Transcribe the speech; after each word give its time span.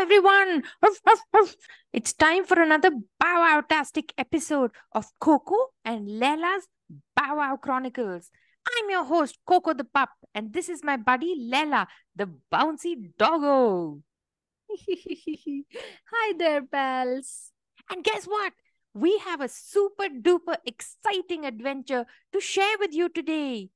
everyone. 0.00 0.62
It's 1.92 2.14
time 2.14 2.46
for 2.46 2.62
another 2.62 2.90
Bow 3.18 3.40
Wow-tastic 3.40 4.14
episode 4.16 4.70
of 4.92 5.12
KoKo 5.20 5.76
and 5.84 6.08
Layla's 6.08 6.68
Bow 7.14 7.36
Wow 7.36 7.58
Chronicles. 7.60 8.30
I'm 8.66 8.88
your 8.88 9.04
host, 9.04 9.36
KoKo 9.46 9.76
the 9.76 9.84
Pup, 9.84 10.08
and 10.34 10.54
this 10.54 10.70
is 10.70 10.82
my 10.82 10.96
buddy 10.96 11.36
Layla, 11.52 11.86
the 12.16 12.30
bouncy 12.50 13.12
doggo. 13.18 14.00
Hi 16.12 16.32
there, 16.38 16.62
pals. 16.62 17.52
And 17.90 18.02
guess 18.02 18.24
what? 18.24 18.54
We 18.94 19.18
have 19.18 19.42
a 19.42 19.48
super 19.48 20.08
duper 20.08 20.56
exciting 20.64 21.44
adventure 21.44 22.06
to 22.32 22.40
share 22.40 22.78
with 22.78 22.94
you 22.94 23.10
today. 23.10 23.68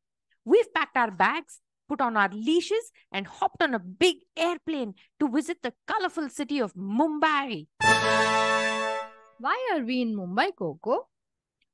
We've 0.46 0.72
packed 0.72 0.96
our 0.96 1.10
bags, 1.10 1.60
put 1.94 2.04
on 2.04 2.16
our 2.16 2.30
leashes, 2.32 2.90
and 3.12 3.26
hopped 3.26 3.62
on 3.62 3.74
a 3.74 3.78
big 3.78 4.16
airplane 4.36 4.94
to 5.20 5.28
visit 5.28 5.58
the 5.62 5.72
colorful 5.86 6.28
city 6.28 6.58
of 6.58 6.74
Mumbai. 6.74 7.66
Why 9.38 9.70
are 9.72 9.84
we 9.84 10.02
in 10.02 10.16
Mumbai, 10.16 10.50
KoKo? 10.58 10.98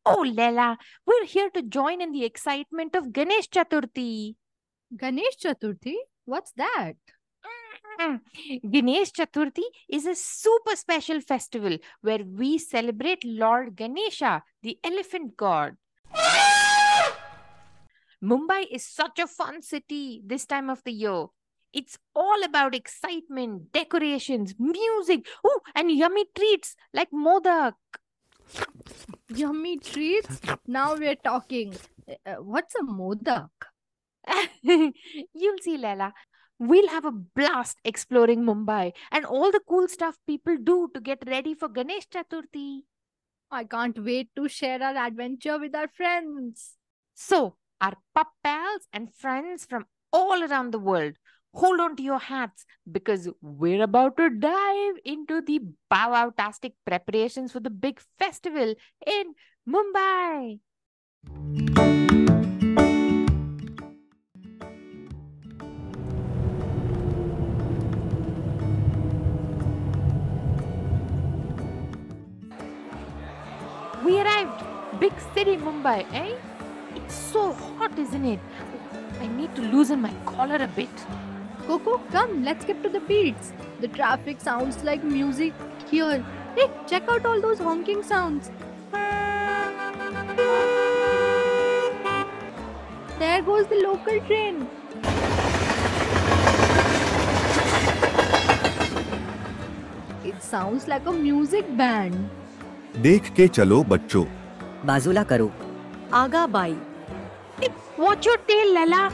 Oh, 0.05 0.25
Layla, 0.27 0.77
we're 1.07 1.25
here 1.25 1.51
to 1.51 1.63
join 1.63 2.01
in 2.01 2.13
the 2.13 2.25
excitement 2.25 2.95
of 2.95 3.13
Ganesh 3.13 3.49
Chaturthi. 3.49 4.35
Ganesh 4.97 5.37
Chaturthi? 5.43 5.95
What's 6.25 6.53
that? 6.53 6.95
Mm. 8.01 8.21
Ganesh 8.71 9.13
Chaturthi 9.13 9.65
is 9.89 10.07
a 10.07 10.15
super 10.15 10.77
special 10.77 11.21
festival 11.21 11.79
where 12.03 12.25
we 12.25 12.59
celebrate 12.59 13.25
Lord 13.25 13.77
Ganesha, 13.77 14.43
the 14.63 14.79
elephant 14.85 15.37
god. 15.37 15.77
Mumbai 18.23 18.67
is 18.71 18.85
such 18.85 19.19
a 19.19 19.27
fun 19.27 19.63
city 19.63 20.23
this 20.25 20.47
time 20.47 20.69
of 20.69 20.83
the 20.85 20.93
year. 20.93 21.27
It's 21.73 21.99
all 22.15 22.43
about 22.45 22.75
excitement, 22.75 23.73
decorations, 23.73 24.55
music, 24.59 25.27
oh, 25.45 25.61
and 25.75 25.91
yummy 25.91 26.25
treats 26.35 26.75
like 26.93 27.11
modak. 27.13 27.75
Yummy 29.29 29.79
treats? 29.79 30.41
Now 30.67 30.97
we're 30.97 31.15
talking. 31.15 31.75
Uh, 32.27 32.35
what's 32.43 32.75
a 32.75 32.83
modak? 32.83 33.51
You'll 34.63 35.59
see, 35.63 35.79
Layla. 35.79 36.13
We'll 36.59 36.89
have 36.89 37.07
a 37.07 37.13
blast 37.13 37.79
exploring 37.85 38.43
Mumbai 38.43 38.93
and 39.11 39.25
all 39.25 39.51
the 39.51 39.63
cool 39.67 39.89
stuff 39.89 40.19
people 40.27 40.59
do 40.63 40.91
to 40.93 41.01
get 41.01 41.23
ready 41.27 41.55
for 41.55 41.69
Ganesh 41.69 42.09
Chaturthi. 42.09 42.81
I 43.51 43.65
can't 43.65 43.99
wait 44.05 44.29
to 44.37 44.47
share 44.47 44.83
our 44.83 44.95
adventure 44.95 45.59
with 45.59 45.75
our 45.75 45.89
friends. 45.89 46.75
So, 47.15 47.57
our 47.81 47.95
pup 48.15 48.29
pals 48.45 48.87
and 48.93 49.13
friends 49.15 49.65
from 49.65 49.87
all 50.13 50.43
around 50.43 50.73
the 50.73 50.79
world, 50.79 51.15
hold 51.55 51.81
on 51.81 51.97
to 51.97 52.03
your 52.03 52.19
hats 52.19 52.65
because 52.91 53.29
we're 53.41 53.83
about 53.83 54.17
to 54.17 54.31
dive 54.31 54.95
into 55.05 55.41
the 55.41 55.61
wow-tastic 55.91 56.75
preparations 56.87 57.53
for 57.53 57.61
the 57.61 57.71
big 57.71 58.01
festival 58.19 58.75
in 59.07 59.35
Mumbai. 59.69 60.61
We 74.05 74.19
arrived. 74.21 74.65
Big 74.99 75.13
city 75.35 75.57
Mumbai, 75.57 76.05
eh? 76.13 76.35
It's 76.97 77.15
so 77.15 77.53
hot, 77.81 77.99
isn't 77.99 78.25
it? 78.27 78.41
I 79.21 79.27
need 79.27 79.55
to 79.57 79.63
loosen 79.75 80.01
my 80.03 80.13
collar 80.27 80.57
a 80.57 80.69
bit. 80.79 81.05
KoKo, 81.67 81.99
come, 82.13 82.45
let's 82.45 82.65
get 82.65 82.83
to 82.83 82.91
the 82.97 83.01
beats. 83.01 83.53
The 83.81 83.89
traffic 83.89 84.41
sounds 84.41 84.83
like 84.85 85.05
music 85.05 85.55
here. 85.91 86.25
Hey, 86.57 86.67
check 86.87 87.09
out 87.09 87.25
all 87.25 87.41
those 87.41 87.59
honking 87.59 88.03
sounds. 88.03 88.51
There 93.23 93.43
goes 93.43 93.67
the 93.73 93.81
local 93.87 94.21
train. 94.27 94.69
It 100.25 100.43
sounds 100.43 100.87
like 100.89 101.07
a 101.07 101.17
music 101.23 101.73
band. 101.81 102.21
देख 103.03 103.33
के 103.35 103.49
चलो 103.49 103.83
बच्चों 103.91 104.25
बाजूला 104.87 105.23
करो. 105.33 105.51
आगा 106.15 106.47
बाई. 106.55 106.77
Watch 108.01 108.25
your 108.25 108.39
tail, 108.49 108.75
Lala. 108.75 109.13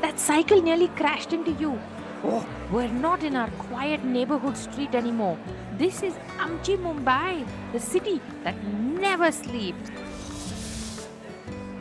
That 0.00 0.20
cycle 0.20 0.62
nearly 0.62 0.86
crashed 0.98 1.32
into 1.32 1.50
you. 1.60 1.76
Oh, 2.22 2.46
we're 2.70 2.86
not 2.86 3.24
in 3.24 3.34
our 3.34 3.50
quiet 3.62 4.04
neighborhood 4.04 4.56
street 4.56 4.94
anymore. 4.94 5.36
This 5.76 6.04
is 6.04 6.14
Amchi 6.44 6.76
Mumbai, 6.78 7.44
the 7.72 7.80
city 7.80 8.20
that 8.44 8.62
never 8.64 9.32
sleeps. 9.32 9.90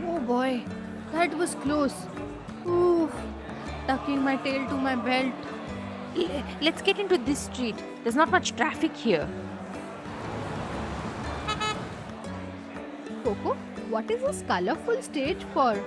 Oh 0.07 0.19
boy, 0.19 0.63
that 1.11 1.37
was 1.37 1.53
close. 1.65 1.93
Oof, 2.67 3.13
tucking 3.85 4.23
my 4.23 4.37
tail 4.37 4.67
to 4.69 4.77
my 4.77 4.95
belt. 4.95 5.33
L- 6.15 6.43
Let's 6.59 6.81
get 6.81 6.97
into 6.97 7.19
this 7.19 7.37
street. 7.51 7.75
There's 8.01 8.15
not 8.15 8.31
much 8.31 8.55
traffic 8.55 8.95
here. 8.95 9.29
KoKo, 13.23 13.55
what 13.91 14.09
is 14.09 14.23
this 14.23 14.43
colorful 14.47 15.03
stage 15.03 15.45
for? 15.53 15.77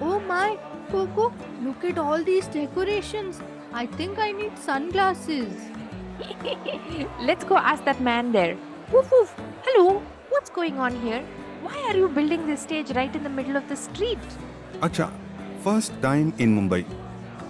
Oh 0.00 0.20
my, 0.20 0.58
KoKo, 0.90 1.32
look 1.62 1.84
at 1.84 1.98
all 1.98 2.22
these 2.22 2.46
decorations. 2.46 3.40
I 3.72 3.86
think 3.86 4.18
I 4.18 4.32
need 4.32 4.58
sunglasses. 4.58 5.52
Let's 7.20 7.44
go 7.44 7.56
ask 7.56 7.84
that 7.84 8.00
man 8.00 8.32
there. 8.32 8.56
Woof 8.92 9.10
woof. 9.10 9.34
Hello, 9.62 10.02
what's 10.30 10.50
going 10.50 10.78
on 10.78 11.00
here? 11.00 11.22
Why 11.62 11.76
are 11.88 11.96
you 11.96 12.08
building 12.08 12.46
this 12.46 12.62
stage 12.62 12.90
right 12.92 13.14
in 13.14 13.22
the 13.22 13.28
middle 13.28 13.56
of 13.56 13.68
the 13.68 13.76
street? 13.76 14.18
Acha, 14.80 15.10
first 15.62 15.92
time 16.02 16.32
in 16.38 16.56
Mumbai. 16.58 16.84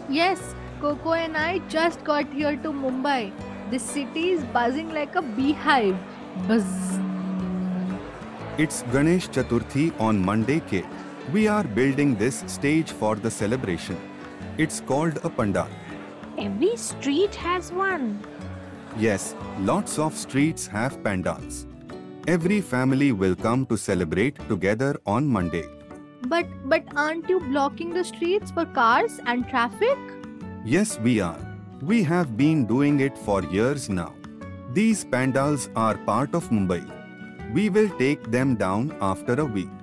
Yes, 0.08 0.54
KoKo 0.81 1.16
and 1.16 1.36
I 1.36 1.58
just 1.69 2.04
got 2.04 2.32
here 2.32 2.56
to 2.56 2.72
Mumbai. 2.72 3.32
This 3.70 3.82
city 3.82 4.31
is 4.31 4.44
buzzing 4.44 4.92
like 4.92 5.14
a 5.14 5.22
beehive. 5.22 5.97
Buzz. 6.47 6.64
It's 8.58 8.82
Ganesh 8.92 9.28
Chaturthi 9.28 9.98
on 10.00 10.22
Monday, 10.25 10.60
Kate. 10.60 10.84
We 11.30 11.46
are 11.46 11.62
building 11.62 12.16
this 12.16 12.42
stage 12.48 12.90
for 12.90 13.14
the 13.14 13.30
celebration. 13.30 13.96
It's 14.58 14.80
called 14.80 15.18
a 15.22 15.30
pandal. 15.30 15.68
Every 16.36 16.76
street 16.76 17.34
has 17.36 17.70
one. 17.70 18.20
Yes, 18.98 19.36
lots 19.60 20.00
of 20.00 20.16
streets 20.16 20.66
have 20.66 21.02
pandals. 21.04 21.66
Every 22.26 22.60
family 22.60 23.12
will 23.12 23.36
come 23.36 23.66
to 23.66 23.76
celebrate 23.76 24.36
together 24.48 24.96
on 25.06 25.26
Monday. 25.26 25.64
But 26.22 26.46
but 26.68 26.84
aren't 26.96 27.28
you 27.28 27.38
blocking 27.38 27.94
the 27.94 28.04
streets 28.04 28.50
for 28.50 28.64
cars 28.66 29.20
and 29.26 29.48
traffic? 29.48 29.98
Yes, 30.64 30.98
we 30.98 31.20
are. 31.20 31.38
We 31.82 32.02
have 32.02 32.36
been 32.36 32.66
doing 32.66 32.98
it 33.00 33.16
for 33.16 33.44
years 33.44 33.88
now. 33.88 34.14
These 34.72 35.04
pandals 35.04 35.68
are 35.76 35.96
part 35.98 36.34
of 36.34 36.50
Mumbai. 36.50 36.82
We 37.52 37.68
will 37.68 37.88
take 37.98 38.30
them 38.30 38.56
down 38.56 38.96
after 39.00 39.34
a 39.34 39.44
week. 39.44 39.81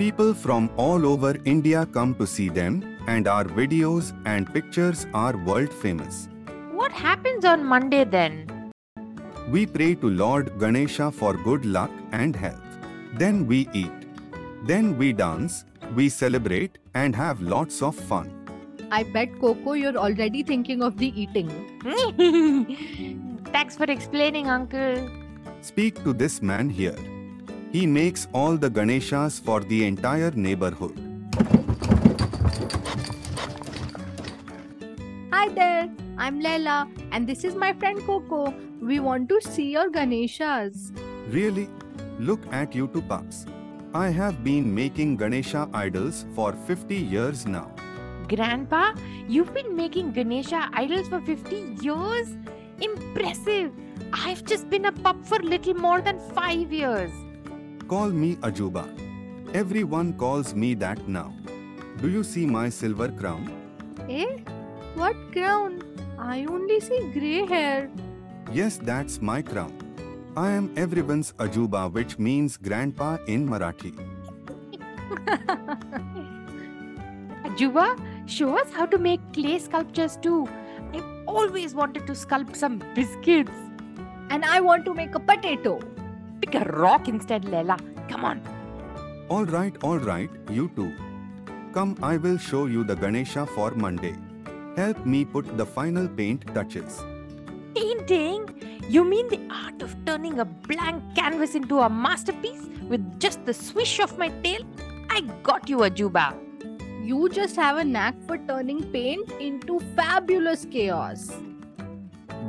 People 0.00 0.32
from 0.32 0.70
all 0.78 1.04
over 1.04 1.36
India 1.44 1.84
come 1.84 2.14
to 2.14 2.26
see 2.26 2.48
them, 2.48 2.76
and 3.06 3.28
our 3.28 3.44
videos 3.44 4.06
and 4.24 4.50
pictures 4.54 5.06
are 5.12 5.36
world 5.36 5.74
famous. 5.74 6.30
What 6.72 6.90
happens 6.90 7.44
on 7.44 7.62
Monday 7.62 8.04
then? 8.04 8.72
We 9.50 9.66
pray 9.66 9.96
to 9.96 10.08
Lord 10.08 10.58
Ganesha 10.58 11.10
for 11.12 11.34
good 11.34 11.66
luck 11.66 11.90
and 12.12 12.34
health. 12.34 12.78
Then 13.12 13.46
we 13.46 13.68
eat. 13.74 14.08
Then 14.64 14.96
we 14.96 15.12
dance, 15.12 15.66
we 15.94 16.08
celebrate, 16.08 16.78
and 16.94 17.14
have 17.14 17.42
lots 17.42 17.82
of 17.82 17.94
fun. 17.94 18.32
I 18.90 19.02
bet 19.02 19.30
KoKo 19.34 19.78
you're 19.78 19.98
already 19.98 20.42
thinking 20.42 20.82
of 20.82 20.96
the 20.96 21.12
eating. 21.20 21.52
Thanks 23.52 23.76
for 23.76 23.84
explaining, 23.84 24.48
Uncle. 24.48 25.10
Speak 25.60 26.02
to 26.04 26.14
this 26.14 26.40
man 26.40 26.70
here. 26.70 26.96
He 27.72 27.86
makes 27.86 28.26
all 28.34 28.56
the 28.56 28.68
Ganeshas 28.68 29.40
for 29.40 29.60
the 29.60 29.86
entire 29.86 30.32
neighborhood. 30.32 30.96
Hi 35.32 35.48
there, 35.50 35.88
I'm 36.18 36.42
Layla, 36.42 36.90
and 37.12 37.28
this 37.28 37.44
is 37.44 37.54
my 37.54 37.72
friend 37.74 38.00
KoKo. 38.00 38.82
We 38.82 38.98
want 38.98 39.28
to 39.28 39.40
see 39.40 39.70
your 39.70 39.88
Ganeshas. 39.88 40.90
Really? 41.32 41.68
Look 42.18 42.40
at 42.52 42.74
you 42.74 42.88
two 42.88 43.02
pups. 43.02 43.46
I 43.94 44.08
have 44.08 44.42
been 44.42 44.74
making 44.74 45.16
Ganesha 45.18 45.68
idols 45.72 46.26
for 46.34 46.52
50 46.52 46.96
years 46.96 47.46
now. 47.46 47.70
Grandpa, 48.26 48.94
you've 49.28 49.54
been 49.54 49.76
making 49.76 50.10
Ganesha 50.10 50.68
idols 50.72 51.06
for 51.06 51.20
50 51.20 51.76
years? 51.80 52.36
Impressive! 52.80 53.70
I've 54.12 54.44
just 54.44 54.68
been 54.68 54.86
a 54.86 54.92
pup 54.92 55.24
for 55.24 55.38
little 55.38 55.74
more 55.74 56.00
than 56.00 56.18
5 56.34 56.72
years. 56.72 57.12
Call 57.90 58.10
me 58.10 58.36
Ajuba. 58.36 58.84
Everyone 59.52 60.12
calls 60.12 60.54
me 60.54 60.74
that 60.74 61.08
now. 61.08 61.32
Do 62.00 62.08
you 62.08 62.22
see 62.22 62.46
my 62.46 62.68
silver 62.68 63.08
crown? 63.08 63.50
Eh? 64.08 64.38
What 64.94 65.16
crown? 65.32 65.82
I 66.16 66.44
only 66.44 66.78
see 66.78 67.00
grey 67.12 67.44
hair. 67.46 67.90
Yes, 68.52 68.78
that's 68.80 69.20
my 69.20 69.42
crown. 69.42 69.72
I 70.36 70.50
am 70.50 70.72
everyone's 70.76 71.32
Ajuba, 71.38 71.92
which 71.92 72.16
means 72.16 72.56
grandpa 72.56 73.18
in 73.26 73.48
Marathi. 73.48 73.92
Ajuba, 77.44 77.98
show 78.26 78.56
us 78.56 78.72
how 78.72 78.86
to 78.86 78.98
make 78.98 79.20
clay 79.32 79.58
sculptures 79.58 80.16
too. 80.16 80.48
I've 80.94 81.04
always 81.26 81.74
wanted 81.74 82.06
to 82.06 82.12
sculpt 82.12 82.54
some 82.54 82.78
biscuits. 82.94 83.50
And 84.28 84.44
I 84.44 84.60
want 84.60 84.84
to 84.84 84.94
make 84.94 85.16
a 85.16 85.18
potato. 85.18 85.80
Pick 86.40 86.54
a 86.54 86.64
rock 86.64 87.08
instead, 87.08 87.44
Layla. 87.44 87.78
Come 88.08 88.24
on. 88.24 88.42
All 89.28 89.44
right, 89.44 89.74
all 89.82 89.98
right, 89.98 90.30
you 90.50 90.70
too. 90.74 90.92
Come, 91.72 91.96
I 92.02 92.16
will 92.16 92.38
show 92.38 92.66
you 92.66 92.82
the 92.82 92.96
Ganesha 92.96 93.46
for 93.46 93.70
Monday. 93.72 94.16
Help 94.76 95.04
me 95.06 95.24
put 95.24 95.56
the 95.56 95.66
final 95.66 96.08
paint 96.08 96.44
touches. 96.54 97.02
Painting? 97.74 98.80
You 98.88 99.04
mean 99.04 99.28
the 99.28 99.40
art 99.50 99.82
of 99.82 99.94
turning 100.04 100.40
a 100.40 100.44
blank 100.44 101.04
canvas 101.14 101.54
into 101.54 101.78
a 101.78 101.88
masterpiece 101.88 102.66
with 102.88 103.20
just 103.20 103.44
the 103.46 103.54
swish 103.54 104.00
of 104.00 104.18
my 104.18 104.28
tail? 104.42 104.62
I 105.08 105.20
got 105.44 105.68
you, 105.68 105.78
Ajuba. 105.78 106.34
You 107.04 107.28
just 107.28 107.54
have 107.56 107.76
a 107.76 107.84
knack 107.84 108.16
for 108.26 108.38
turning 108.38 108.82
paint 108.92 109.30
into 109.40 109.78
fabulous 109.94 110.66
chaos. 110.70 111.30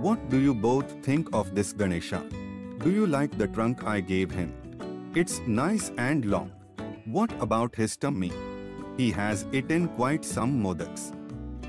What 0.02 0.30
do 0.30 0.40
you 0.40 0.54
both 0.56 0.92
think 1.04 1.30
of 1.34 1.54
this 1.54 1.74
Ganesha? 1.74 2.24
Do 2.83 2.89
you 2.89 3.06
like 3.06 3.38
the 3.38 3.48
trunk 3.48 3.83
I 3.83 4.00
gave 4.00 4.31
him? 4.31 5.12
It's 5.13 5.39
nice 5.45 5.92
and 6.00 6.25
long. 6.25 6.51
What 7.06 7.31
about 7.39 7.75
his 7.75 7.95
tummy? 7.95 8.31
He 8.98 9.12
has 9.12 9.45
eaten 9.51 9.88
quite 9.89 10.25
some 10.25 10.63
modaks. 10.63 11.13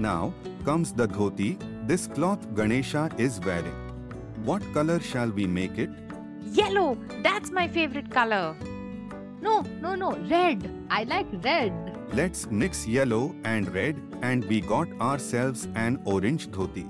Now 0.01 0.33
comes 0.65 0.95
the 0.95 1.07
dhoti 1.07 1.51
this 1.87 2.07
cloth 2.07 2.49
Ganesha 2.55 3.11
is 3.19 3.39
wearing. 3.41 3.77
What 4.47 4.63
color 4.73 5.01
shall 5.01 5.29
we 5.31 5.47
make 5.47 5.77
it? 5.77 5.91
Yellow, 6.41 6.97
that's 7.23 7.51
my 7.51 7.69
favorite 7.69 8.11
color. 8.11 8.57
No, 9.43 9.67
no, 9.83 9.95
no, 9.95 10.13
red. 10.31 10.71
I 10.89 11.05
like 11.05 11.27
red. 11.45 11.75
Let's 12.15 12.51
mix 12.51 12.87
yellow 12.87 13.35
and 13.45 13.75
red 13.75 13.97
and 14.23 14.47
we 14.47 14.63
got 14.63 14.89
ourselves 14.99 15.69
an 15.75 16.01
orange 16.07 16.49
dhoti. 16.49 16.87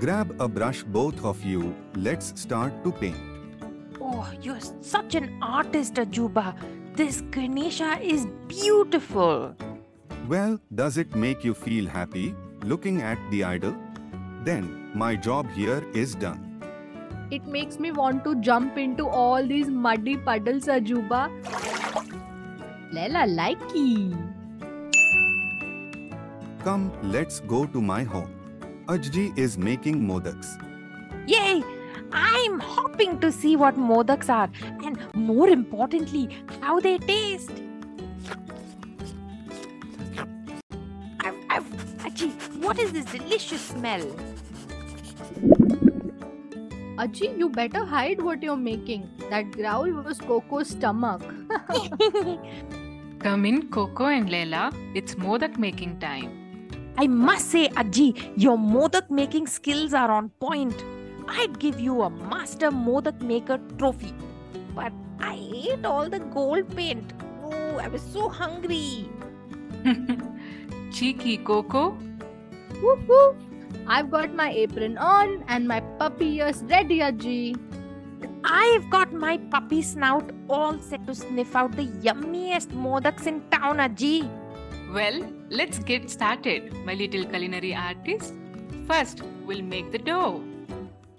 Grab 0.00 0.34
a 0.40 0.48
brush 0.48 0.82
both 0.82 1.24
of 1.24 1.44
you. 1.44 1.76
Let's 1.94 2.40
start 2.40 2.82
to 2.82 2.90
paint. 2.90 3.31
Oh, 4.04 4.28
you're 4.42 4.60
such 4.80 5.14
an 5.14 5.38
artist, 5.40 5.94
Ajuba. 5.94 6.54
This 6.96 7.20
Ganesha 7.30 7.98
is 8.02 8.26
beautiful. 8.48 9.54
Well, 10.28 10.58
does 10.74 10.96
it 10.98 11.14
make 11.14 11.44
you 11.44 11.54
feel 11.54 11.86
happy 11.86 12.34
looking 12.62 13.00
at 13.00 13.18
the 13.30 13.44
idol? 13.44 13.76
Then 14.42 14.90
my 14.92 15.14
job 15.14 15.50
here 15.52 15.84
is 15.94 16.16
done. 16.16 16.48
It 17.30 17.46
makes 17.46 17.78
me 17.78 17.92
want 17.92 18.24
to 18.24 18.34
jump 18.40 18.76
into 18.76 19.06
all 19.06 19.46
these 19.46 19.68
muddy 19.68 20.16
puddles, 20.16 20.66
Ajuba. 20.66 21.30
Layla 22.92 23.24
likey. 23.38 24.12
Come, 26.64 26.92
let's 27.02 27.40
go 27.40 27.66
to 27.66 27.80
my 27.80 28.02
home. 28.02 28.34
Ajji 28.86 29.36
is 29.38 29.56
making 29.56 30.00
modaks. 30.00 30.50
Yay! 31.26 31.62
I'm 32.12 32.60
hopping 32.60 33.18
to 33.20 33.32
see 33.32 33.56
what 33.56 33.76
modaks 33.76 34.28
are 34.28 34.50
and 34.84 34.98
more 35.14 35.48
importantly, 35.48 36.28
how 36.60 36.80
they 36.80 36.98
taste. 36.98 37.50
I've, 41.20 41.36
I've, 41.50 41.64
Ajji, 42.04 42.30
what 42.62 42.78
is 42.78 42.92
this 42.92 43.04
delicious 43.06 43.60
smell? 43.60 44.04
Ajji, 46.96 47.36
you 47.38 47.48
better 47.48 47.84
hide 47.84 48.20
what 48.20 48.42
you're 48.42 48.56
making. 48.56 49.08
That 49.30 49.50
growl 49.52 49.90
was 49.90 50.18
KoKo's 50.18 50.68
stomach. 50.70 51.22
Come 53.18 53.46
in, 53.46 53.68
KoKo 53.70 54.16
and 54.16 54.28
Layla. 54.28 54.72
It's 54.94 55.14
modak 55.14 55.58
making 55.58 55.98
time. 56.00 56.38
I 56.98 57.06
must 57.06 57.50
say, 57.50 57.68
Ajji, 57.70 58.32
your 58.36 58.58
modak 58.58 59.10
making 59.10 59.46
skills 59.46 59.94
are 59.94 60.10
on 60.10 60.28
point. 60.40 60.84
I'd 61.28 61.58
give 61.58 61.80
you 61.80 62.02
a 62.02 62.10
master 62.10 62.70
modak 62.70 63.20
maker 63.20 63.58
trophy. 63.78 64.14
But 64.74 64.92
I 65.20 65.34
ate 65.54 65.84
all 65.84 66.08
the 66.08 66.20
gold 66.20 66.74
paint. 66.76 67.12
Oh, 67.44 67.78
I 67.78 67.88
was 67.88 68.02
so 68.02 68.28
hungry. 68.28 69.08
Cheeky 70.92 71.38
KoKo. 71.38 71.96
woof 72.82 73.08
woof. 73.08 73.36
I've 73.86 74.10
got 74.10 74.34
my 74.34 74.50
apron 74.50 74.98
on 74.98 75.44
and 75.48 75.66
my 75.66 75.80
puppy 75.98 76.36
ears 76.36 76.62
ready, 76.64 76.98
Ajji. 76.98 77.58
I've 78.44 78.88
got 78.90 79.12
my 79.12 79.38
puppy 79.38 79.82
snout 79.82 80.30
all 80.48 80.78
set 80.78 81.06
to 81.06 81.14
sniff 81.14 81.56
out 81.56 81.72
the 81.72 81.86
yummiest 81.86 82.68
modaks 82.68 83.26
in 83.26 83.40
town, 83.50 83.78
Ajji. 83.78 84.28
Well, 84.92 85.20
let's 85.48 85.78
get 85.78 86.10
started, 86.10 86.72
my 86.84 86.94
little 86.94 87.24
culinary 87.24 87.74
artist. 87.74 88.34
First, 88.86 89.22
we'll 89.46 89.62
make 89.62 89.90
the 89.90 89.98
dough. 89.98 90.42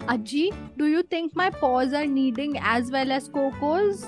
Ajji, 0.07 0.53
do 0.77 0.87
you 0.87 1.01
think 1.01 1.33
my 1.33 1.49
paws 1.49 1.93
are 1.93 2.05
kneading 2.05 2.57
as 2.59 2.91
well 2.91 3.09
as 3.09 3.29
KoKo's? 3.29 4.05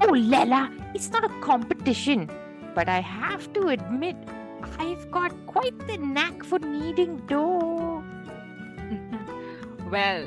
Oh, 0.00 0.08
Layla, 0.08 0.72
it's 0.92 1.10
not 1.10 1.24
a 1.24 1.40
competition. 1.40 2.28
But 2.74 2.88
I 2.88 3.00
have 3.00 3.52
to 3.52 3.68
admit, 3.68 4.16
I've 4.78 5.08
got 5.12 5.32
quite 5.46 5.78
the 5.86 5.98
knack 5.98 6.42
for 6.42 6.58
kneading 6.58 7.18
dough. 7.28 8.02
well, 9.90 10.26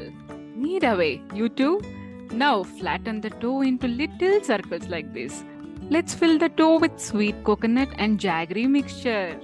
knead 0.56 0.86
away, 0.86 1.22
you 1.34 1.50
two. 1.50 1.82
Now 2.32 2.64
flatten 2.64 3.20
the 3.20 3.30
dough 3.30 3.62
into 3.62 3.90
little 3.90 4.42
circles 4.42 4.88
like 4.88 5.14
this. 5.14 5.44
Let's 5.90 6.14
fill 6.14 6.38
the 6.40 6.48
dough 6.48 6.80
with 6.80 6.98
sweet 6.98 7.44
coconut 7.44 7.90
and 7.98 8.20
jaggery 8.20 8.70
mixture. 8.70 9.38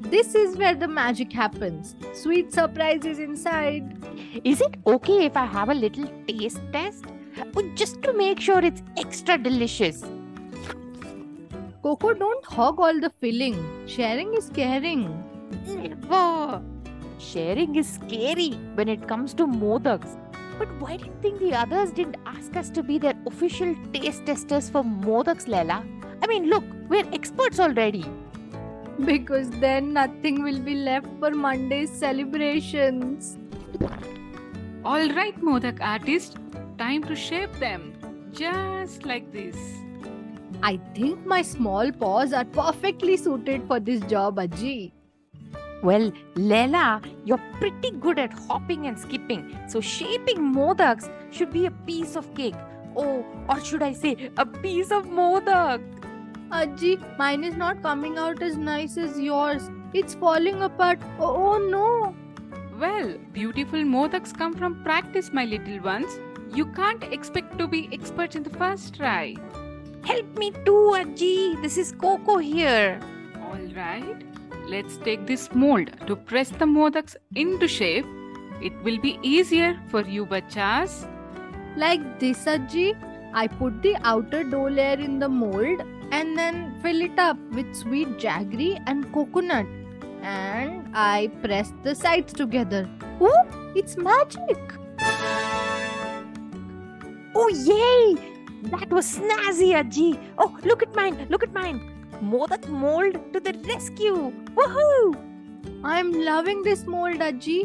This 0.00 0.34
is 0.34 0.56
where 0.56 0.74
the 0.74 0.86
magic 0.86 1.32
happens. 1.32 1.96
Sweet 2.14 2.52
surprises 2.52 3.18
inside. 3.18 3.96
Is 4.44 4.60
it 4.60 4.76
okay 4.86 5.24
if 5.24 5.36
I 5.36 5.44
have 5.46 5.68
a 5.68 5.74
little 5.74 6.06
taste 6.26 6.60
test? 6.72 7.04
Just 7.74 8.02
to 8.02 8.12
make 8.12 8.40
sure 8.40 8.64
it's 8.64 8.82
extra 8.96 9.38
delicious. 9.38 10.02
KoKo, 11.82 12.18
don't 12.18 12.44
hog 12.44 12.80
all 12.80 13.00
the 13.00 13.10
filling. 13.20 13.86
Sharing 13.86 14.34
is 14.34 14.50
caring. 14.50 15.22
Never. 15.66 16.62
Sharing 17.18 17.76
is 17.76 17.88
scary 17.94 18.50
when 18.74 18.88
it 18.88 19.06
comes 19.06 19.34
to 19.34 19.46
modaks. 19.46 20.18
But 20.58 20.68
why 20.80 20.96
do 20.96 21.06
you 21.06 21.12
think 21.20 21.38
the 21.38 21.54
others 21.54 21.92
didn't 21.92 22.16
ask 22.26 22.56
us 22.56 22.70
to 22.70 22.82
be 22.82 22.98
their 22.98 23.14
official 23.26 23.74
taste 23.92 24.26
testers 24.26 24.70
for 24.70 24.82
modaks, 24.82 25.46
Layla? 25.46 25.84
I 26.22 26.26
mean, 26.26 26.48
look, 26.48 26.64
we're 26.88 27.06
experts 27.12 27.60
already. 27.60 28.04
Because 29.04 29.50
then 29.50 29.92
nothing 29.92 30.42
will 30.42 30.58
be 30.58 30.74
left 30.74 31.06
for 31.20 31.30
Monday's 31.30 31.90
celebrations. 31.90 33.36
All 34.88 35.08
right, 35.14 35.38
modak 35.46 35.80
artist, 35.80 36.36
time 36.78 37.02
to 37.04 37.16
shape 37.16 37.52
them. 37.58 37.92
Just 38.32 39.04
like 39.04 39.32
this. 39.32 39.56
I 40.62 40.76
think 40.94 41.26
my 41.26 41.42
small 41.42 41.90
paws 41.90 42.32
are 42.32 42.44
perfectly 42.44 43.16
suited 43.16 43.64
for 43.66 43.80
this 43.80 44.00
job, 44.02 44.36
Ajji. 44.36 44.92
Well, 45.82 46.12
Layla, 46.36 47.04
you're 47.24 47.42
pretty 47.54 47.90
good 47.90 48.20
at 48.20 48.32
hopping 48.32 48.86
and 48.86 48.96
skipping, 48.96 49.58
so 49.66 49.80
shaping 49.80 50.38
modaks 50.54 51.10
should 51.32 51.52
be 51.52 51.66
a 51.66 51.72
piece 51.72 52.14
of 52.14 52.32
cake. 52.36 52.54
Oh, 52.96 53.24
or 53.48 53.58
should 53.64 53.82
I 53.82 53.92
say, 53.92 54.30
a 54.36 54.46
piece 54.46 54.92
of 54.92 55.06
modak? 55.06 55.82
Ajji, 56.50 57.18
mine 57.18 57.42
is 57.42 57.56
not 57.56 57.82
coming 57.82 58.18
out 58.18 58.40
as 58.40 58.56
nice 58.56 58.96
as 58.96 59.18
yours. 59.18 59.68
It's 59.92 60.14
falling 60.14 60.62
apart. 60.62 61.00
Oh, 61.18 61.34
oh 61.54 61.58
no. 61.58 62.14
Well, 62.78 63.14
beautiful 63.32 63.80
modaks 63.80 64.36
come 64.36 64.52
from 64.52 64.82
practice, 64.84 65.32
my 65.32 65.46
little 65.46 65.80
ones. 65.80 66.18
You 66.54 66.66
can't 66.66 67.02
expect 67.04 67.56
to 67.58 67.66
be 67.66 67.88
experts 67.90 68.36
in 68.36 68.42
the 68.42 68.50
first 68.50 68.94
try. 68.96 69.34
Help 70.04 70.36
me 70.36 70.50
too, 70.50 70.92
Ajji. 70.98 71.62
This 71.62 71.78
is 71.78 71.94
KoKo 71.94 72.42
here. 72.42 73.00
All 73.46 73.64
right, 73.74 74.22
let's 74.68 74.98
take 74.98 75.26
this 75.26 75.48
mold 75.54 75.90
to 76.06 76.16
press 76.16 76.50
the 76.50 76.66
modaks 76.66 77.16
into 77.34 77.66
shape. 77.66 78.04
It 78.60 78.74
will 78.84 78.98
be 78.98 79.18
easier 79.22 79.80
for 79.88 80.02
you, 80.02 80.26
bachas. 80.26 81.08
Like 81.76 82.20
this, 82.20 82.44
Ajji. 82.44 82.94
I 83.32 83.46
put 83.46 83.80
the 83.80 83.96
outer 84.04 84.44
dough 84.44 84.68
layer 84.68 84.98
in 84.98 85.18
the 85.18 85.30
mold 85.30 85.80
and 86.10 86.36
then 86.36 86.78
fill 86.82 87.00
it 87.00 87.18
up 87.18 87.38
with 87.52 87.74
sweet 87.74 88.18
jaggery 88.18 88.82
and 88.86 89.10
coconut. 89.14 89.66
And 90.26 90.88
I 90.92 91.28
press 91.40 91.72
the 91.84 91.94
sides 91.94 92.32
together. 92.32 92.88
Oh, 93.20 93.44
it's 93.76 93.96
magic! 93.96 94.58
Oh, 97.32 97.48
yay! 97.52 98.16
That 98.70 98.90
was 98.90 99.06
snazzy, 99.18 99.70
Ajji. 99.80 100.18
Oh, 100.36 100.58
look 100.64 100.82
at 100.82 100.96
mine. 100.96 101.28
Look 101.30 101.44
at 101.44 101.52
mine. 101.52 101.80
Modak 102.20 102.66
mold 102.66 103.20
to 103.34 103.38
the 103.38 103.52
rescue. 103.68 104.32
Woohoo! 104.56 105.14
I'm 105.84 106.12
loving 106.12 106.64
this 106.64 106.86
mold, 106.86 107.20
Ajji. 107.20 107.60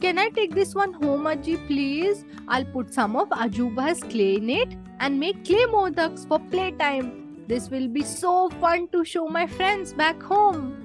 Can 0.00 0.18
I 0.18 0.28
take 0.28 0.54
this 0.54 0.72
one 0.72 0.92
home, 0.92 1.24
Ajji, 1.24 1.66
please? 1.66 2.24
I'll 2.46 2.64
put 2.64 2.94
some 2.94 3.16
of 3.16 3.30
Ajuba's 3.30 4.04
clay 4.04 4.34
in 4.36 4.50
it 4.50 4.76
and 5.00 5.18
make 5.18 5.44
clay 5.44 5.64
modaks 5.64 6.28
for 6.28 6.38
playtime. 6.38 7.44
This 7.48 7.70
will 7.70 7.88
be 7.88 8.02
so 8.02 8.50
fun 8.60 8.86
to 8.92 9.04
show 9.04 9.26
my 9.26 9.48
friends 9.48 9.92
back 9.92 10.22
home. 10.22 10.76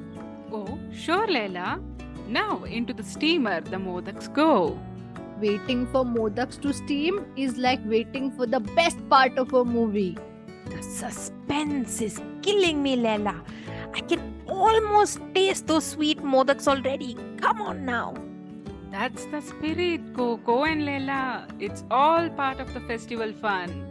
Oh, 0.52 0.79
sure, 1.00 1.28
Layla. 1.28 1.82
Now 2.28 2.64
into 2.64 2.94
the 2.94 3.04
steamer 3.04 3.62
the 3.62 3.78
modaks 3.78 4.32
go. 4.32 4.78
Waiting 5.42 5.88
for 5.88 6.04
modaks 6.04 6.62
to 6.62 6.74
steam 6.74 7.26
is 7.36 7.58
like 7.58 7.80
waiting 7.86 8.32
for 8.32 8.46
the 8.46 8.60
best 8.60 8.98
part 9.10 9.38
of 9.38 9.54
a 9.54 9.64
movie. 9.64 10.18
The 10.66 10.84
suspense 10.84 12.02
is 12.02 12.22
killing 12.42 12.84
me, 12.84 12.98
Layla. 12.98 13.36
I 13.94 14.02
can 14.02 14.22
almost 14.48 15.20
taste 15.34 15.68
those 15.68 15.86
sweet 15.86 16.20
modaks 16.20 16.68
already. 16.68 17.16
Come 17.38 17.62
on 17.62 17.86
now. 17.86 18.16
That's 18.92 19.26
the 19.26 19.42
spirit, 19.42 20.14
KoKo 20.14 20.68
and 20.72 20.82
Layla. 20.82 21.50
It's 21.60 21.84
all 21.90 22.30
part 22.30 22.60
of 22.60 22.74
the 22.74 22.82
festival 22.82 23.34
fun. 23.34 23.86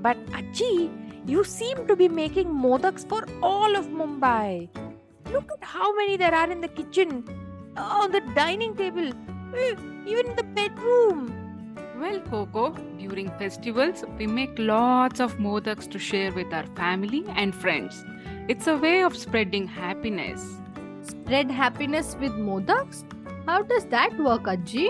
But 0.00 0.24
Ajji, 0.26 0.90
you 1.26 1.44
seem 1.44 1.86
to 1.86 1.96
be 1.96 2.08
making 2.08 2.48
modaks 2.48 3.08
for 3.08 3.24
all 3.42 3.76
of 3.76 3.86
Mumbai. 3.86 4.68
Look 5.32 5.50
at 5.52 5.62
how 5.62 5.94
many 5.94 6.16
there 6.16 6.34
are 6.34 6.50
in 6.50 6.60
the 6.60 6.68
kitchen, 6.68 7.24
on 7.76 8.12
the 8.12 8.20
dining 8.34 8.74
table, 8.74 9.10
eh, 9.56 9.74
even 10.06 10.26
in 10.26 10.36
the 10.36 10.42
bedroom. 10.42 11.34
Well, 12.00 12.20
KoKo, 12.20 12.98
during 12.98 13.28
festivals, 13.38 14.04
we 14.18 14.26
make 14.26 14.58
lots 14.58 15.20
of 15.20 15.36
modaks 15.36 15.90
to 15.90 15.98
share 15.98 16.32
with 16.32 16.52
our 16.52 16.66
family 16.76 17.24
and 17.36 17.54
friends. 17.54 18.04
It's 18.48 18.66
a 18.66 18.76
way 18.76 19.02
of 19.02 19.16
spreading 19.16 19.66
happiness. 19.66 20.56
Spread 21.02 21.50
happiness 21.50 22.16
with 22.20 22.32
modaks? 22.32 23.04
How 23.46 23.62
does 23.62 23.84
that 23.86 24.18
work, 24.18 24.44
Ajji? 24.44 24.88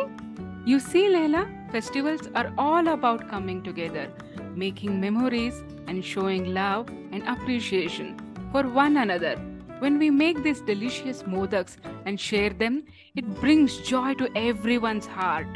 You 0.66 0.78
see, 0.78 1.08
Layla, 1.08 1.72
festivals 1.72 2.28
are 2.34 2.52
all 2.58 2.88
about 2.88 3.28
coming 3.28 3.62
together, 3.62 4.08
making 4.54 5.00
memories, 5.00 5.62
and 5.86 6.04
showing 6.04 6.52
love 6.54 6.88
and 7.10 7.26
appreciation 7.26 8.16
for 8.52 8.68
one 8.68 8.96
another. 8.98 9.36
When 9.80 9.98
we 9.98 10.10
make 10.10 10.42
these 10.42 10.60
delicious 10.60 11.22
modaks 11.22 11.76
and 12.04 12.18
share 12.18 12.50
them, 12.50 12.84
it 13.14 13.24
brings 13.40 13.78
joy 13.78 14.14
to 14.14 14.28
everyone's 14.36 15.06
heart. 15.06 15.46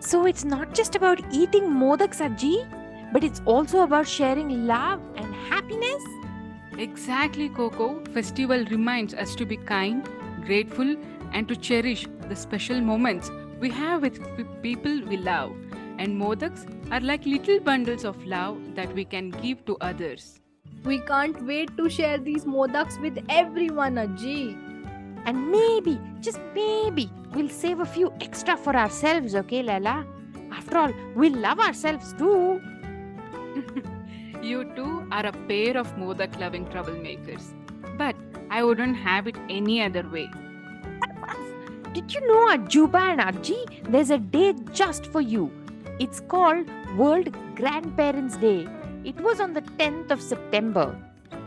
So 0.00 0.26
it's 0.26 0.44
not 0.44 0.74
just 0.74 0.94
about 0.94 1.20
eating 1.32 1.64
modaks, 1.64 2.20
Ajji, 2.20 2.68
but 3.10 3.24
it's 3.24 3.40
also 3.46 3.80
about 3.80 4.06
sharing 4.06 4.66
love 4.66 5.00
and 5.16 5.34
happiness. 5.34 6.02
Exactly, 6.76 7.48
KoKo. 7.48 8.12
Festival 8.12 8.66
reminds 8.66 9.14
us 9.14 9.34
to 9.36 9.46
be 9.46 9.56
kind, 9.56 10.06
grateful, 10.44 10.96
and 11.32 11.48
to 11.48 11.56
cherish 11.56 12.06
the 12.28 12.36
special 12.36 12.80
moments 12.80 13.30
we 13.60 13.70
have 13.70 14.02
with 14.02 14.20
people 14.62 15.00
we 15.06 15.16
love. 15.16 15.52
And 15.96 16.20
modaks 16.20 16.66
are 16.92 17.00
like 17.00 17.24
little 17.24 17.60
bundles 17.60 18.04
of 18.04 18.22
love 18.26 18.58
that 18.74 18.92
we 18.92 19.04
can 19.04 19.30
give 19.30 19.64
to 19.64 19.78
others. 19.80 20.40
We 20.84 20.98
can't 21.00 21.46
wait 21.46 21.74
to 21.78 21.88
share 21.88 22.18
these 22.18 22.44
modaks 22.44 23.00
with 23.00 23.18
everyone, 23.30 23.94
Ajji. 23.94 24.54
And 25.24 25.50
maybe, 25.50 25.98
just 26.20 26.38
maybe, 26.54 27.10
we'll 27.32 27.48
save 27.48 27.80
a 27.80 27.86
few 27.86 28.12
extra 28.20 28.54
for 28.54 28.76
ourselves, 28.76 29.34
okay, 29.34 29.62
Lala? 29.62 30.04
After 30.52 30.76
all, 30.76 30.92
we 31.14 31.30
love 31.30 31.58
ourselves 31.58 32.12
too. 32.18 32.60
you 34.42 34.64
two 34.76 35.08
are 35.10 35.24
a 35.24 35.32
pair 35.32 35.78
of 35.78 35.96
modak 35.96 36.38
loving 36.38 36.66
troublemakers. 36.66 37.54
But 37.96 38.14
I 38.50 38.62
wouldn't 38.62 38.96
have 38.98 39.26
it 39.26 39.36
any 39.48 39.80
other 39.82 40.06
way. 40.06 40.28
Did 41.94 42.12
you 42.12 42.26
know 42.26 42.48
Ajuba 42.56 43.00
and 43.12 43.20
Ajji, 43.20 43.90
there's 43.90 44.10
a 44.10 44.18
day 44.18 44.54
just 44.72 45.06
for 45.06 45.22
you? 45.22 45.50
It's 45.98 46.20
called 46.20 46.68
World 46.98 47.34
Grandparents' 47.54 48.36
Day. 48.36 48.68
It 49.04 49.20
was 49.20 49.38
on 49.38 49.52
the 49.52 49.60
10th 49.60 50.10
of 50.10 50.22
September. 50.22 50.96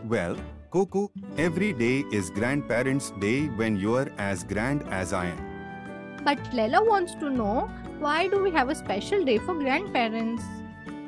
Well, 0.06 0.38
KoKo, 0.72 1.10
every 1.40 1.74
day 1.74 2.06
is 2.12 2.30
Grandparents' 2.30 3.10
Day 3.20 3.48
when 3.48 3.78
you're 3.78 4.12
as 4.20 4.44
grand 4.44 4.84
as 4.92 5.12
I 5.12 5.26
am. 5.26 6.22
But 6.24 6.38
Layla 6.52 6.86
wants 6.88 7.16
to 7.16 7.32
know 7.32 7.68
why 7.98 8.28
do 8.28 8.44
we 8.44 8.52
have 8.52 8.70
a 8.70 8.76
special 8.76 9.26
day 9.26 9.40
for 9.40 9.56
grandparents? 9.56 10.44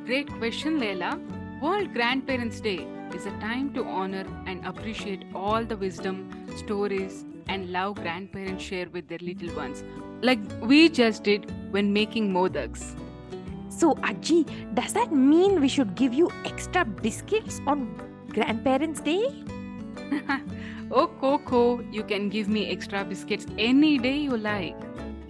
Great 0.08 0.28
question, 0.40 0.80
Layla. 0.80 1.22
World 1.62 1.94
Grandparents' 1.94 2.60
Day 2.60 2.88
is 3.14 3.28
a 3.28 3.32
time 3.40 3.72
to 3.76 3.86
honor 3.86 4.26
and 4.48 4.66
appreciate 4.66 5.26
all 5.36 5.64
the 5.64 5.78
wisdom, 5.78 6.48
stories, 6.58 7.26
and 7.48 7.72
love 7.72 7.94
grandparents 7.96 8.64
share 8.64 8.90
with 8.90 9.08
their 9.08 9.20
little 9.22 9.56
ones, 9.56 9.84
like 10.24 10.40
we 10.62 10.90
just 10.90 11.24
did 11.24 11.52
when 11.72 11.94
making 11.94 12.34
modaks. 12.34 12.96
So, 13.80 13.96
Ajji, 13.96 14.46
does 14.76 14.92
that 14.92 15.14
mean 15.14 15.62
we 15.62 15.70
should 15.70 15.96
give 15.96 16.14
you 16.14 16.30
extra 16.44 16.84
biscuits 16.84 17.62
on 17.66 17.88
Grandparents' 18.28 19.00
Day? 19.00 19.24
oh, 20.92 21.08
KoKo, 21.22 21.94
you 21.94 22.04
can 22.04 22.28
give 22.28 22.50
me 22.50 22.70
extra 22.70 23.06
biscuits 23.06 23.46
any 23.58 23.98
day 23.98 24.18
you 24.18 24.36
like. 24.36 24.76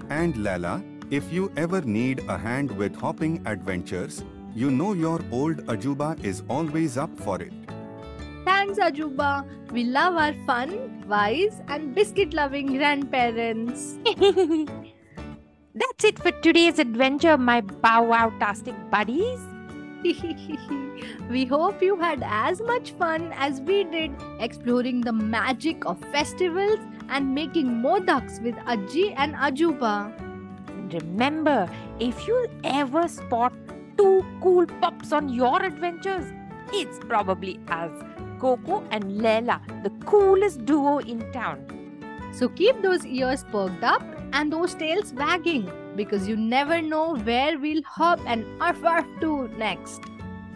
And 0.09 0.35
Lala, 0.43 0.81
if 1.11 1.31
you 1.31 1.51
ever 1.57 1.81
need 1.81 2.23
a 2.27 2.39
hand 2.39 2.71
with 2.71 2.95
hopping 2.95 3.45
adventures, 3.45 4.23
you 4.55 4.71
know 4.71 4.93
your 4.93 5.21
old 5.31 5.57
Ajuba 5.67 6.19
is 6.23 6.41
always 6.49 6.97
up 6.97 7.15
for 7.19 7.39
it. 7.39 7.53
Thanks, 8.45 8.79
Ajuba. 8.79 9.45
We 9.71 9.83
love 9.83 10.15
our 10.15 10.33
fun, 10.47 11.05
wise, 11.07 11.61
and 11.67 11.93
biscuit 11.93 12.33
loving 12.33 12.77
grandparents. 12.77 13.99
That's 15.79 16.03
it 16.03 16.19
for 16.19 16.31
today's 16.31 16.77
adventure, 16.77 17.37
my 17.37 17.61
bow 17.61 18.03
wow 18.03 18.33
tastic 18.37 18.75
buddies. 18.91 19.39
we 21.29 21.45
hope 21.45 21.81
you 21.81 21.95
had 21.95 22.21
as 22.25 22.59
much 22.61 22.91
fun 22.91 23.31
as 23.37 23.61
we 23.61 23.85
did 23.85 24.11
exploring 24.41 24.99
the 24.99 25.13
magic 25.13 25.85
of 25.85 25.97
festivals 26.11 26.79
and 27.07 27.33
making 27.33 27.67
modaks 27.67 28.41
with 28.43 28.55
Ajji 28.73 29.13
and 29.15 29.33
Ajuba. 29.35 30.11
Remember, 30.93 31.69
if 32.01 32.27
you 32.27 32.47
ever 32.65 33.07
spot 33.07 33.53
two 33.97 34.25
cool 34.41 34.65
pups 34.81 35.13
on 35.13 35.29
your 35.29 35.63
adventures, 35.63 36.25
it's 36.73 36.99
probably 36.99 37.57
us, 37.69 38.03
KoKo 38.39 38.85
and 38.91 39.21
Layla, 39.21 39.61
the 39.83 39.91
coolest 40.05 40.65
duo 40.65 40.97
in 40.97 41.31
town. 41.31 41.78
So 42.39 42.47
keep 42.47 42.81
those 42.81 43.05
ears 43.05 43.43
perked 43.51 43.83
up 43.83 44.01
and 44.31 44.53
those 44.53 44.73
tails 44.73 45.11
wagging 45.11 45.69
because 45.97 46.25
you 46.25 46.37
never 46.37 46.81
know 46.81 47.17
where 47.17 47.59
we'll 47.59 47.83
hop 47.83 48.21
and 48.25 48.45
arf 48.61 48.81
arf 48.85 49.05
to 49.19 49.49
next. 49.57 49.99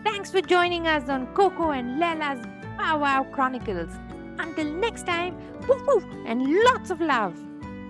Thanks 0.06 0.32
for 0.32 0.40
joining 0.40 0.88
us 0.88 1.10
on 1.10 1.28
KoKo 1.34 1.78
and 1.78 2.02
Layla's 2.02 2.46
Bow 2.78 3.00
Wow 3.00 3.28
Chronicles. 3.34 3.92
Until 4.40 4.72
next 4.72 5.06
time, 5.06 5.36
woof 5.68 5.86
woof 5.86 6.06
and 6.26 6.48
lots 6.64 6.90
of 6.90 7.02
love. 7.02 7.36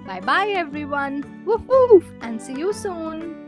Bye 0.08 0.22
bye, 0.22 0.48
everyone. 0.48 1.44
Woof 1.46 1.62
woof, 1.68 2.04
and 2.22 2.42
see 2.42 2.56
you 2.56 2.74
soon. 2.74 3.43